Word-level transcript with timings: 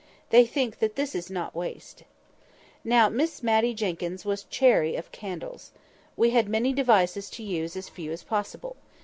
They 0.31 0.47
think 0.47 0.79
that 0.79 0.95
this 0.95 1.13
is 1.13 1.29
not 1.29 1.53
waste. 1.53 2.01
Now 2.83 3.07
Miss 3.07 3.43
Matty 3.43 3.75
Jenkyns 3.75 4.25
was 4.25 4.45
chary 4.45 4.95
of 4.95 5.11
candles. 5.11 5.71
We 6.17 6.31
had 6.31 6.49
many 6.49 6.73
devices 6.73 7.29
to 7.29 7.43
use 7.43 7.75
as 7.75 7.87
few 7.87 8.11
as 8.11 8.23
possible. 8.23 8.77